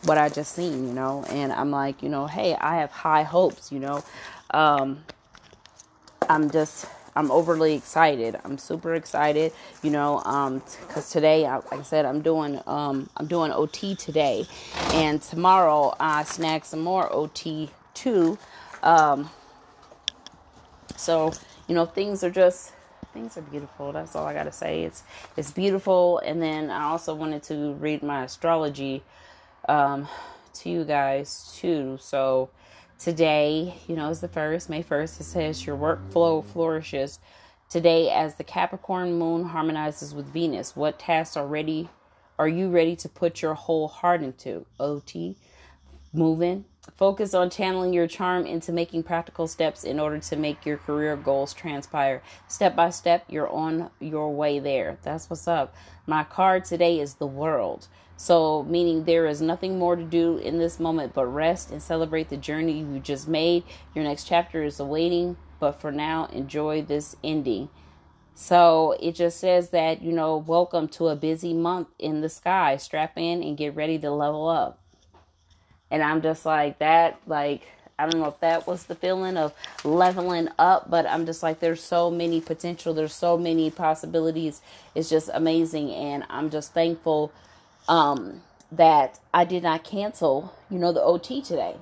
what 0.04 0.18
I 0.18 0.30
just 0.30 0.54
seen, 0.54 0.88
you 0.88 0.94
know, 0.94 1.24
and 1.30 1.52
I'm 1.52 1.72
like, 1.72 2.04
you 2.04 2.10
know, 2.10 2.28
hey, 2.28 2.56
I 2.56 2.78
have 2.78 2.92
high 2.92 3.24
hopes, 3.24 3.72
you 3.72 3.80
know. 3.80 4.04
Um 4.52 5.04
I'm 6.30 6.50
just 6.50 6.86
I'm 7.16 7.32
overly 7.32 7.76
excited. 7.76 8.38
I'm 8.44 8.58
super 8.58 8.94
excited, 8.96 9.54
you 9.84 9.92
know, 9.92 10.22
um, 10.26 10.62
because 10.88 11.10
today, 11.10 11.44
like 11.50 11.74
I 11.74 11.82
said, 11.84 12.06
I'm 12.06 12.22
doing 12.22 12.62
um, 12.68 13.10
I'm 13.18 13.28
doing 13.28 13.52
OT 13.52 13.96
today, 13.96 14.48
and 14.94 15.22
tomorrow 15.22 15.96
I 16.00 16.24
snag 16.24 16.66
some 16.66 16.82
more 16.82 17.12
OT 17.12 17.70
too. 17.94 18.38
Um, 18.84 19.30
so 20.98 21.34
you 21.68 21.76
know, 21.76 21.86
things 21.86 22.24
are 22.24 22.30
just 22.32 22.74
things 23.14 23.38
are 23.38 23.42
beautiful. 23.42 23.92
That's 23.94 24.16
all 24.16 24.26
I 24.26 24.34
gotta 24.34 24.52
say. 24.52 24.84
It's 24.84 25.04
it's 25.38 25.52
beautiful, 25.52 26.20
and 26.20 26.42
then 26.42 26.70
I 26.70 26.84
also 26.84 27.14
wanted 27.16 27.44
to 27.44 27.74
read 27.74 28.04
my 28.04 28.26
astrology 28.26 29.04
um, 29.70 30.08
to 30.56 30.70
you 30.70 30.84
guys 30.84 31.56
too. 31.58 31.98
So 32.02 32.50
Today, 32.98 33.76
you 33.88 33.96
know, 33.96 34.10
is 34.10 34.22
the 34.22 34.28
first, 34.28 34.70
May 34.70 34.82
1st. 34.82 35.20
It 35.20 35.24
says 35.26 35.66
your 35.66 35.78
workflow 35.78 36.44
flourishes 36.44 37.20
today 37.70 38.10
as 38.10 38.36
the 38.36 38.44
Capricorn 38.44 39.20
moon 39.20 39.46
harmonizes 39.46 40.16
with 40.16 40.32
Venus. 40.32 40.76
What 40.78 40.98
tasks 40.98 41.36
are 41.36 41.46
ready? 41.46 41.90
Are 42.40 42.48
you 42.48 42.70
ready 42.70 42.96
to 42.96 43.10
put 43.10 43.42
your 43.42 43.54
whole 43.54 43.90
heart 43.90 44.24
into? 44.24 44.66
OT, 44.80 45.36
moving. 46.14 46.66
Focus 46.96 47.34
on 47.34 47.50
channeling 47.50 47.92
your 47.94 48.08
charm 48.08 48.46
into 48.46 48.72
making 48.72 49.04
practical 49.04 49.48
steps 49.48 49.84
in 49.84 50.00
order 50.00 50.20
to 50.20 50.36
make 50.38 50.66
your 50.66 50.78
career 50.78 51.18
goals 51.18 51.54
transpire. 51.54 52.24
Step 52.48 52.76
by 52.76 52.92
step, 52.92 53.26
you're 53.28 53.50
on 53.50 53.90
your 54.00 54.34
way 54.34 54.60
there. 54.60 54.98
That's 55.04 55.30
what's 55.30 55.48
up. 55.48 55.76
My 56.08 56.24
card 56.24 56.64
today 56.64 57.00
is 57.00 57.16
the 57.16 57.28
world. 57.28 57.88
So, 58.18 58.64
meaning 58.64 59.04
there 59.04 59.26
is 59.26 59.42
nothing 59.42 59.78
more 59.78 59.96
to 59.96 60.04
do 60.04 60.38
in 60.38 60.58
this 60.58 60.80
moment 60.80 61.14
but 61.14 61.26
rest 61.26 61.70
and 61.72 61.82
celebrate 61.82 62.30
the 62.30 62.38
journey 62.38 62.80
you 62.80 63.00
just 63.00 63.28
made. 63.28 63.64
Your 63.94 64.06
next 64.06 64.26
chapter 64.26 64.64
is 64.64 64.80
awaiting, 64.80 65.36
but 65.60 65.82
for 65.82 65.92
now, 65.92 66.26
enjoy 66.32 66.82
this 66.82 67.18
ending. 67.24 67.70
So, 68.34 68.96
it 69.02 69.16
just 69.16 69.40
says 69.40 69.70
that, 69.72 70.02
you 70.02 70.14
know, 70.14 70.38
welcome 70.38 70.88
to 70.90 71.10
a 71.10 71.16
busy 71.16 71.54
month 71.54 71.90
in 72.00 72.22
the 72.22 72.30
sky. 72.30 72.78
Strap 72.78 73.18
in 73.18 73.44
and 73.44 73.58
get 73.58 73.76
ready 73.76 74.00
to 74.00 74.12
level 74.12 74.48
up. 74.48 74.80
And 75.92 76.02
I'm 76.02 76.22
just 76.22 76.46
like, 76.46 76.80
that, 76.80 77.20
like, 77.28 77.64
I 77.98 78.08
don't 78.08 78.20
know 78.22 78.28
if 78.28 78.40
that 78.42 78.68
was 78.68 78.86
the 78.86 78.96
feeling 78.96 79.38
of 79.38 79.54
leveling 79.84 80.50
up, 80.60 80.90
but 80.90 81.06
I'm 81.06 81.26
just 81.26 81.44
like, 81.44 81.60
there's 81.60 81.84
so 81.84 82.12
many 82.12 82.42
potential, 82.42 82.94
there's 82.94 83.14
so 83.14 83.38
many 83.38 83.72
possibilities. 83.72 84.62
It's 84.94 85.10
just 85.10 85.30
amazing. 85.34 85.92
And 85.92 86.26
I'm 86.30 86.50
just 86.50 86.74
thankful 86.74 87.32
um, 87.88 88.42
that 88.72 89.20
I 89.34 89.46
did 89.46 89.64
not 89.64 89.84
cancel, 89.84 90.54
you 90.70 90.80
know, 90.80 90.92
the 90.92 91.02
OT 91.02 91.42
today. 91.42 91.76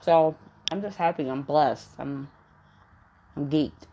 So 0.00 0.36
I'm 0.70 0.80
just 0.82 0.96
happy. 0.96 1.28
I'm 1.28 1.42
blessed. 1.42 1.88
I'm 1.98 2.28
I'm 3.36 3.48
geeked. 3.50 3.86